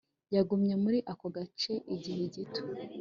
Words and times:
Yagumye 0.35 0.73
muri 0.83 0.99
ako 1.11 1.25
gace 1.35 1.73
igihe 1.95 2.23
gito 2.33 2.61